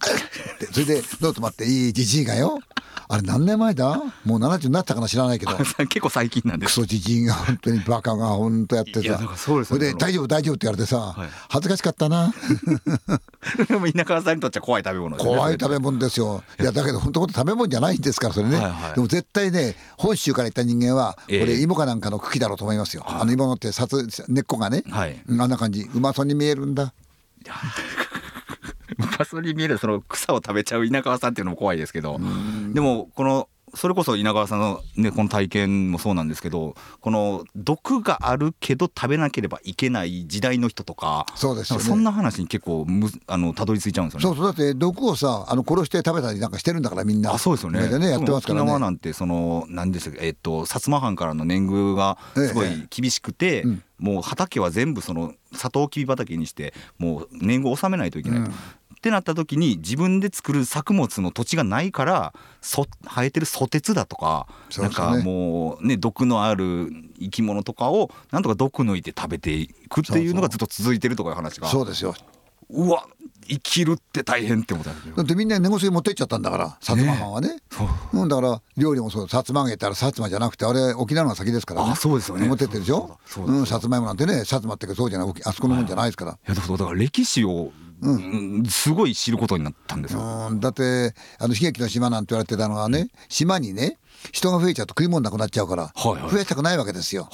[0.72, 2.60] それでノート待っていいじじいがよ。
[3.08, 4.02] あれ何年前だ？
[4.24, 5.08] もう70になったかな？
[5.08, 5.56] 知らないけど。
[5.56, 6.70] 結構最近なんです。
[6.70, 12.34] クソじじいが本当にバカが本当やってさそれで大丈夫大丈夫って言われてさ、はい、恥ずかしかったな。
[13.68, 16.44] で も稲川さんにとっては怖い食べ物、ね、怖い食べ物ですよ。
[16.60, 18.60] いやだけど本当食べ物じゃないんですからそれね、
[18.96, 26.94] でも絶対ね本州から行った人間はこれ芋かなんかの茎だろうと思いますよ、えー、あの芋のってさつ根っこがね、はい、あんな感じうまそうに見えるんだ
[28.97, 32.19] うまそうに見えるその草を食べちゃう稲川さんっていうのも怖いですけど
[32.73, 44.36] でもこのそれこそ稲川さんの、ね、この体験もそうなんですけどこの毒があるけど食べなければいけない時代の人とかそうです、ね、そんな話に結構むあのたどり着いちゃうんですよね。
[44.38, 47.34] そうそうだって毒をさあの殺して食べたりなんかしてるんだからみんな。
[47.34, 47.99] あそうですよね。
[47.99, 48.62] ねやってますからね。
[48.62, 53.84] 沖縄なんてその何ですかえっと薩摩藩からの年貢がすごい厳しくて、ええうん。
[53.97, 58.39] もう畑は全部そのサトウキビ畑にしてもう年貢を納めないといけない。
[58.43, 58.55] と、うん、
[59.06, 66.89] ってなった時に自分で作る作物の土地がないからそ生えてるソテツだとか、ね、なんかもうね毒のある
[67.20, 71.68] 生き物とかをなんとか毒抜いて食べていくっていうのがずっと続いてるとかいう話が。
[71.68, 72.15] そうですよ
[72.69, 73.06] うわ
[73.47, 77.49] 生きるって大変って思っただってみんな根こそぎ持ってっちゃったんだから薩摩藩はね。
[77.49, 77.58] ね
[78.28, 82.47] だから料理もそう薩摩揚げったら薩摩じゃなくてあれ沖縄の先ですから、ね、あそうですよね。
[82.47, 83.19] 持ってってるでしょ？
[83.38, 86.32] うん、薩摩芋なんてね薩摩ってそうじゃないあそこのもんじゃないですから。
[86.32, 90.49] いやだから歴史をうん、すごい知ることになったんですよ。
[90.60, 93.97] だってあの悲劇の島なんて言われてたのはね島にね
[94.32, 97.30] 人が増えちゃうと食い物なくなっちゃうから、増やしたくないわけですよ、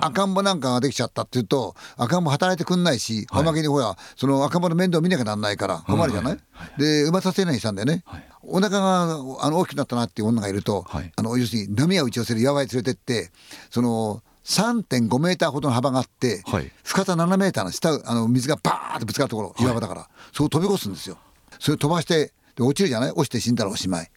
[0.00, 6.38] 赤ん坊なんかができちゃったっていうと赤ん坊働いてくんないし、はい、おまけにほらその赤ん坊の面倒見なきゃなんないから困るじゃない、
[6.78, 9.06] で産まさせないにしたんでね、はい、お腹があ
[9.50, 13.30] の大きくなったなっていう女がいると、はい、あの要するに波を打ち寄せる野外連れてって
[13.70, 21.16] その3.5メーターほどの幅があって、はい、深さ7メーターの下あの水がバーッとぶつかるところ岩場だから、はい、そう飛び越すんですよ。
[21.60, 23.12] それ飛ばしてで落ちるじゃない？
[23.12, 24.10] 落ちて死んだらおしまい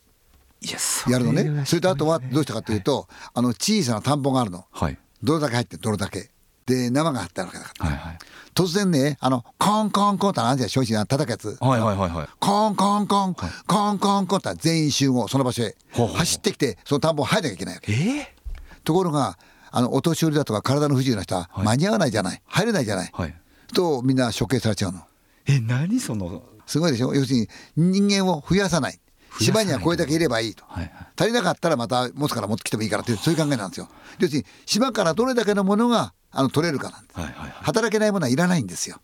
[1.09, 1.65] やるのね。
[1.65, 6.29] それとあとはどうしたかというと、はい、あの小さな田んぼがあるの、はい、どれだけ入ってどれだけ。
[6.65, 8.17] で生が張ってあるわけだから、はいはい、
[8.55, 15.75] 突然ねあのコンコンコンってあるじゃん正直な叩くやつ、はいはいはいはい、コンコンコン、はい、コンコンコンって全員集合その場所へ。
[15.93, 19.37] 走ってきてその田んぼを入らなきゃいけないわけ、えー、ところが
[19.69, 23.35] あのお年寄りだとか体の不自由な人は間に合わないじゃない、入れないじゃない、はい、
[23.75, 25.01] とみんな処刑されちゃうの。
[25.45, 26.41] え何その？
[26.65, 27.13] すごいでしょ？
[27.13, 28.99] 要するに人間を増やさない
[29.39, 33.87] 島にはこれだけいればいいと、はいはい、足りなかったらまた持つから持ってきてもいいからっていうそういう考えなんですよ。
[34.19, 38.99] 要するに島からどれだけのものがあの取れるかなんで、はいはいはい、働けないものはいらないんですよ。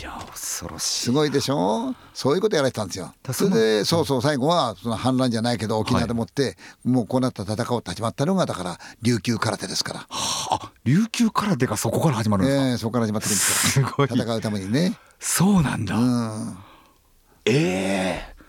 [0.00, 1.94] いや恐ろしいすごいでしょ？
[2.12, 3.14] そういうことやられてたんですよ。
[3.32, 14.98] それでそうそう最後はその反乱じゃないけど沖縄でもって、はい、もうこうなった戦おうと始まったのがだから琉球空手ですから、はあ琉球空手がそこから始まるんですか、えー、そこから始まってるんですから戦うためにね。
[15.18, 16.58] そうなんだ、うん、
[17.46, 18.34] ええ。
[18.36, 18.39] ー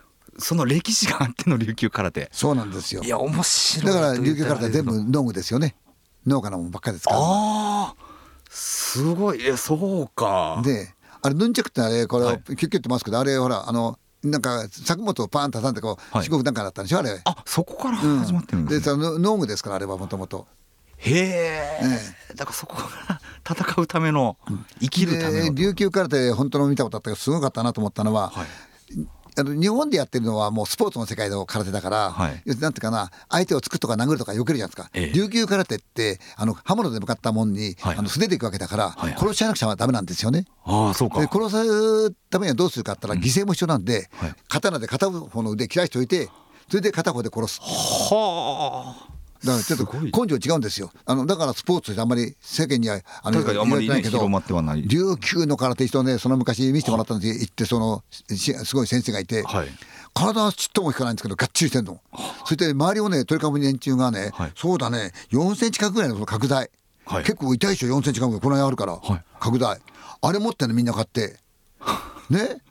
[0.41, 2.29] その歴史があっての琉球空手。
[2.31, 3.03] そうなんですよ。
[3.03, 5.75] いや面白いだから琉球空手全部農具ですよね。
[6.27, 7.95] 農家のもんばっかりですから、ああ
[8.49, 9.45] すごい。
[9.45, 10.61] えそうか。
[10.63, 17.21] であれヌンチャクってあれこれ、はい、キュッキュッてますけどあれほらあのなんか作物をパーンと挟んでこう、はい、四国なんかだったんでしょあれ。
[17.23, 20.47] あそこから始まってるんです、ね、うん、で農具ですからあれはもともと。
[20.97, 21.79] へえ、
[22.35, 24.37] だからそこから戦うための
[24.79, 25.55] 生きるための。
[25.55, 28.45] 琉球空手本当の見たことあったけどすごかったなと思ったのは、はい
[29.37, 40.45] あの日本でやってるのはもうスポーツの世界の空手だから、はい、なんていうかな相手を突くとか殴るとか避けるじゃないですか、ええ、琉球空手ってあの刃物で向かったもんに、はい、あの素手でいくわけだから、はい殺しちゃなくちゃダメなんですよね。
[40.63, 41.19] あそうか。
[41.19, 46.29] で殺すためにはどうするかって言ったら犠牲も必要なんで、うん、刀で片方の腕切らしておいて
[46.69, 47.59] それで片方で殺す。
[47.61, 49.10] はあ
[49.43, 50.91] だからちょっと根性違うんですよ。
[51.05, 59.67] あのだからスポーツってあんまり世間にはあの言われてないけど琉球の空手人ねその昔見せてもらったんです行ってそのすごい先生がいて、はい、
[60.13, 61.99] 体はちっとも引かないんですけどがっちりしてんの。
[62.45, 66.69] それで周りをね鳥かぶ連中がね、はい、そうだね4センチ角ぐらいのその拡大、
[67.05, 69.79] はい、結構痛いでしょ4センチ角ぐらいこの辺あるから、拡大。
[70.23, 71.37] あれ持ってねみんな買って。
[72.29, 72.61] ね？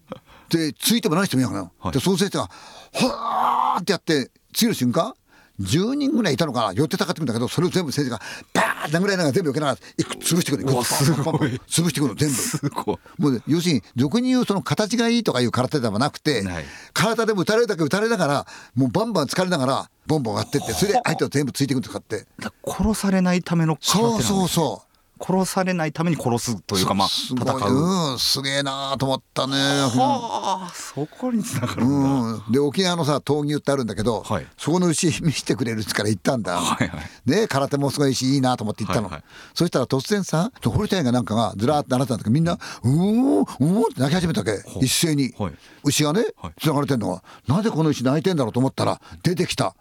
[0.50, 1.66] でついても何してもいいの。
[1.66, 2.50] かな、でその先生が
[2.92, 5.14] はーってやって次の瞬間
[5.61, 8.20] 10人ぐらいいたのかな寄ってたかってくんだけどそれを全部先生が
[8.55, 12.99] バーッ殴られながら全部避けながら潰してくる潰してくる全部。
[13.18, 22.27] もう要するに俗に言うその形がいいとかいう空手ではなくて、はい、体でも打たれるだけ打たれながらもうバンバン疲れながらボンボン上がってってそれで相手を全部ついていくんですかって
[22.66, 24.89] 殺されないためのそうそうそう
[25.20, 44.50] 殺されないために殺すというかまあ戦う、うん、すげえなと思ったねはあそこにつながるんで沖縄のさ闘牛ってあるんだけど、はい、そこの牛見せてくれるっから行ったんだ、はいはい、ね空手もすごいしいいなと思って行ったの、はいはい、そしたら突然さ堀田がなんかがずらっと習ったんだけどみんな「うおーうおって泣き始めたわけ。
[44.80, 45.52] 一斉に、はい、
[45.85, 46.24] 牛がね
[46.61, 49.74] つながれてんのがなぜこの牛泣いてんだろうと思ったら出てきた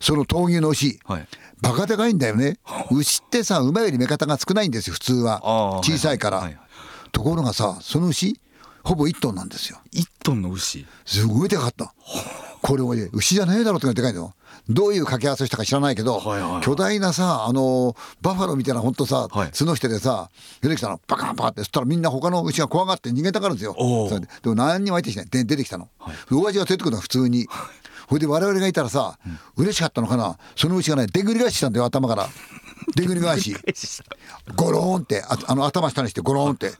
[0.00, 1.28] その闘牛の牛、はい、
[1.60, 2.58] バカでかいんだよね。
[2.90, 5.80] 牛ってさ馬より目方が少ないんですよ普通は。
[5.82, 6.58] 小さいから、はいはい、
[7.12, 8.40] ところがさその牛
[8.82, 9.78] ほぼ1トンなんですよ。
[9.92, 10.86] 1トンの牛？
[11.04, 11.94] すごいでかかった。
[12.62, 14.32] これもね牛じゃねえだろってでかいの
[14.68, 20.30] どういう掛け合わせしたか知らないけど、はいはいはい、巨大なさあのバファローみたいな本当さ、はい、角してでさ
[20.60, 21.00] 出てきたの。
[21.06, 23.74] バカンバカってそしたらみんな他の牛が怖がって逃げたがるんですよ。
[24.42, 25.26] でも何にも相手しない。
[25.26, 27.46] で出てきたの、はい、親父が出てくるのは普通に
[28.06, 30.38] ほいで我々がいたらさ、うん、嬉しかったのかな？
[30.56, 32.28] そのうちがねでんぐり返ししたんだよ頭から。
[32.94, 33.56] でんぐり返し
[34.54, 36.72] ゴローンってああの頭下にしてゴローンって。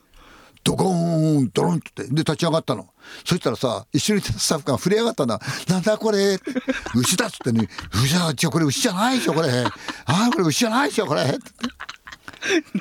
[0.63, 2.03] ドコーンドロンって。
[2.03, 2.87] で立ち上がったの。
[3.23, 6.37] そしたらさ一緒にいたスタッフが触れ上がったんだ「なんだこれ」
[6.93, 7.69] 牛だっつってね
[8.03, 9.49] 「牛だこれ牛じゃないでしょこれ。
[9.49, 9.71] あ
[10.05, 11.23] あこれ牛じゃないでしょこれ」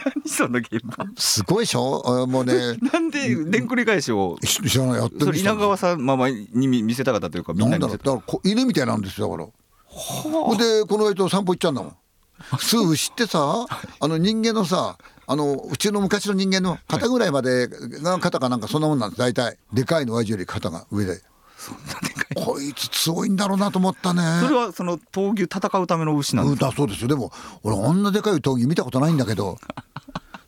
[0.04, 1.06] 何その現場？
[1.16, 2.26] すごいでしょ？
[2.26, 4.98] もうねなんででんくり返しを知らない。
[4.98, 6.48] やってる稲川さんままに
[6.82, 8.10] 見せたかったというかみんなに見せた。
[8.12, 9.48] だから犬みたいなんですよだから
[9.84, 11.96] ほでこの間散歩行っちゃうんだもん。
[12.38, 13.66] 普通牛ってさ
[14.00, 19.58] あの人間のさあのうちの昔の人間の肩ぐらいまでが肩かなんかそんなもんなんです大体。
[19.72, 21.20] でかいの親父より肩が上で。
[21.56, 24.22] そんなでかいこいつ強いんだろうなと思ったね。
[24.42, 27.08] それはその闘牛戦うための牛なんですか、うん、そうですよ。
[27.08, 29.58] でも俺あんなでかい闘牛見たことないんだけど。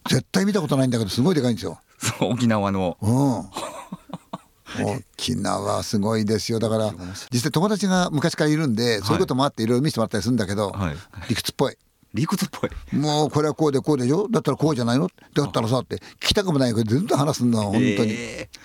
[0.09, 1.81] 絶対見たことないんだけどすごいでかいんですよ。
[2.21, 2.97] 沖縄の。
[3.03, 4.87] うん。
[4.87, 6.59] 沖縄すごいですよ。
[6.59, 6.95] だから
[7.31, 10.97] 実際友達が昔からいるんで、そういうこともあっていろいろ見せてもらったりするんだけど、はい、
[11.29, 11.77] 理屈っぽい。
[12.15, 12.71] 理屈っぽい。
[12.97, 14.29] もうこれはこうでこうでしょ？
[14.31, 15.11] だったらこうじゃないの？
[15.35, 18.59] だったらさって聞きたくもないけどずっと話すんだ本当に、えー、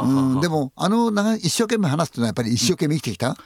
[0.00, 3.36] うんでもあの一生懸命話すっていうのはやっぱり一生懸命生きてきた、うん、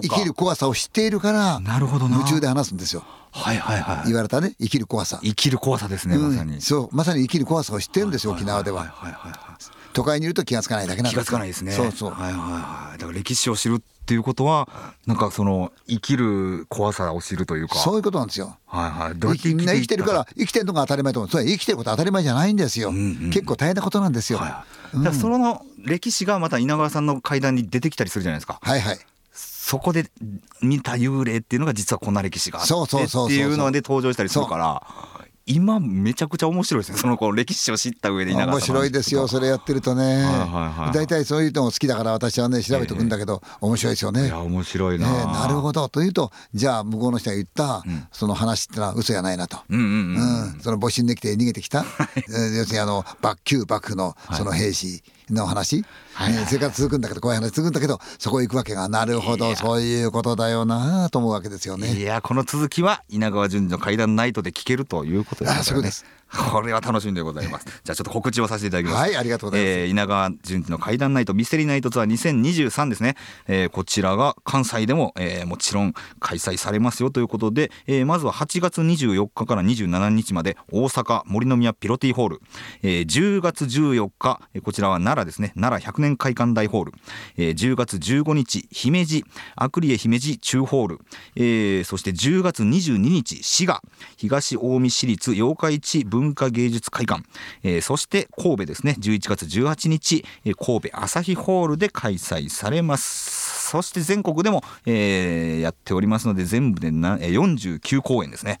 [0.00, 3.04] きる怖さを知っているからなるほど夢中で話すんですよ。
[3.34, 4.06] はいはいはい。
[4.06, 5.18] 言われたね生きる怖さ。
[5.22, 6.60] 生きる怖さですね、まさに。
[6.60, 8.94] そうまさに生きる怖さを知ってるんですよ、沖縄では。
[9.94, 11.72] 都会にいると気がつかないだけなん気がつかないですね。
[11.72, 12.10] そうそう。
[12.10, 12.98] はいはいはい。
[12.98, 14.68] だから歴史を知るっていうことは
[15.06, 17.76] なんかその生きる怖さを知るというか。
[17.76, 18.58] そういうことなんですよ。
[18.66, 19.18] はいはい。
[19.18, 21.30] どうやってみんな生きてるから生きてるのが当たり前と思う。
[21.30, 28.58] それ生きてることは当たり前じゃないんですよ、うんうん、結構大変なことなんですよ、はい、だからその歴史がまた稲川さんの階段に出てきたりするじゃないですか。
[28.60, 28.98] はいはい。
[29.32, 30.10] そこで
[30.60, 34.82] 見た幽霊っていうのが実はこんな歴史があってっていうので登場したりするから
[35.46, 36.98] 今めちゃくちゃ面白いですね。
[36.98, 39.28] その子歴史を知った上で面白いですよ。
[39.28, 40.24] それやってるとね。
[40.94, 44.26] 大体、そういうのも好きだから私はね調べておくんだけど、えー、面白いですよね。
[44.26, 45.88] いや面白いな、ね、なるほど。
[45.90, 49.84] というとじゃあ向こうの人が言った、うん、その話ってのは嘘やないなと、うん、うん
[50.54, 51.84] うん、その戊辰できて逃げてきた、
[52.26, 53.04] 要するにあの
[53.44, 66.04] 旧幕府のその兵士の話、はい、生活続くんだけど怖い話続くんだけどそこ行くわけがなるほどそういうことだよなと思うわけですよねいやこの続きは稲川淳二の怪談ナイトで聞けるということですねあそうです
[66.52, 67.66] これは楽しみでございます。
[67.84, 68.96] じゃあちょっと告知をさせていただきます。
[68.96, 69.78] はい、ありがとうございます。
[69.78, 73.16] えー、稲川淳二の怪談ナイトミステリーナイトツアー2023ですね。
[73.46, 82.40] えー、こちらが関西でも、えー、もちろん開催されますよということで、えー、まずは8月24日から27日まで大阪森の宮ピロティホール、
[82.82, 85.52] えー、10月14日こちらは奈良ですね。
[85.56, 86.92] 奈良100年会館大ホール、
[87.36, 89.24] えー、10月15日姫路
[89.56, 91.00] アクリエ姫路中ホール、
[91.36, 93.82] えー、そして10月22日滋賀。
[94.16, 97.22] 東近江市立妖怪地文化芸術会館、
[97.62, 98.96] えー、そして神戸ですね。
[98.98, 103.70] 11月18日、神戸朝日ホールで開催されます。
[103.70, 108.58] そして全国でも、えー、やっておりますので全部でな49公演ですね。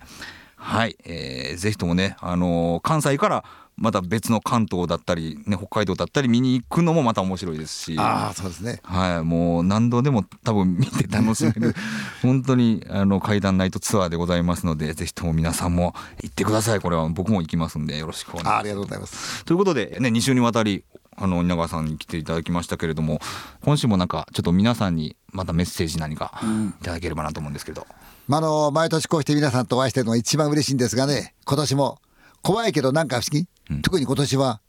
[0.64, 3.44] はい、えー、ぜひともね、あのー、関西から
[3.76, 7.96] また別の関東だったり、ね、北海道だったり見に行くのもまた面白いですし。
[7.98, 11.74] あそうですね、はい、もう何度でも多分見て楽しめる
[12.22, 16.80] 本当にあの階段ナイトツアーでございますのでぜひとも皆さんも行ってください。
[16.80, 18.56] これは僕も行きますんでよろしくお願いします。
[18.60, 19.44] ありがとうございます。
[19.44, 20.84] ということで、ね、2週にわたり
[21.16, 23.20] あの稲川さんに来ていただきましたけれども
[23.62, 26.40] 今週もなんかちょっと皆さんにまたメッセージ何か
[26.80, 27.86] いただければなと思うんですけど。
[28.28, 31.98] うん、あの毎年こうして皆さんとお会いしてるのが一番嬉しいんですがね今年も
[32.42, 34.60] 怖いけどなんか不思議、うん、特に今年は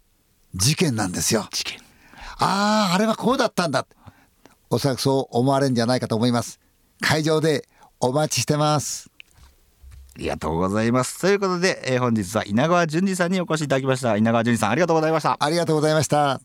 [0.53, 1.47] 事件なんですよ。
[1.51, 1.79] 事件
[2.38, 3.88] あああれはこうだったんだ
[4.69, 6.60] おそらくそう思われるんじゃないかと思います。
[7.01, 7.67] 会場で
[7.99, 9.14] お待ちしてます。
[10.15, 11.19] ありがとうございます。
[11.19, 14.15] ということで、えー、本日は稲川淳二さんにお越しいただきました。
[14.15, 15.36] 稲川淳二さんありがとうございました。
[15.38, 16.17] ありがとうございました。
[16.17, 16.39] は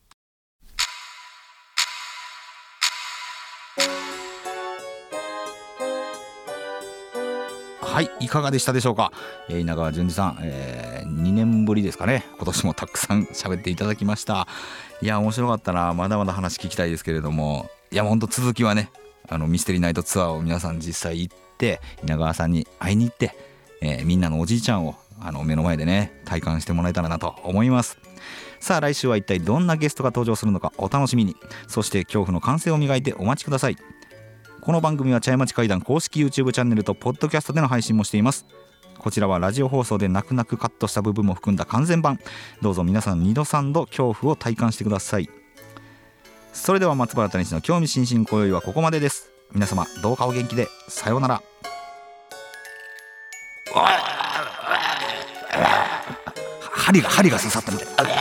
[7.81, 9.13] はいいかがでしたでしょうか、
[9.49, 14.49] えー、稲川淳二さん、えー、2年ぶりですかね今年もたくさん喋っていただきました
[15.03, 18.91] いや面白かったなまだまだ話聞きたいですけれどもいやほんと続きはね
[19.29, 23.50] あのミステリーナイトツアーを皆さん実際行って稲川さんに会いに行って、
[23.81, 27.99] えー、みんなのおじいちゃんをあの目の前でね体感してもらえたらなと思います。
[28.59, 31.37] さあ来週は一体どんなゲストが登場するのかお楽しみに。
[31.67, 33.77] そして恐怖の感性を磨いてお待ちください。
[34.61, 38.47] この番組は茶屋町会談公式 YouTube チャンネルとポッドキャストでの配信もしています。
[38.99, 42.21] こちらはラジオ放送で泣く泣くカットした部分も含んだ完全版。
[42.61, 45.31] どうぞ皆さん2度3度恐怖を体感してください。
[46.53, 49.31] それでは松原谷氏の興味津々今宵はここまでです。
[49.53, 50.69] 皆様どうかお元気で。
[50.89, 51.43] さようなら。
[56.73, 58.20] 針が針が刺さったみたい。